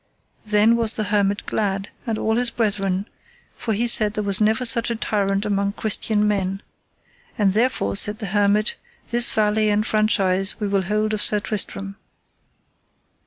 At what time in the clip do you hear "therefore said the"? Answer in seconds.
7.53-8.25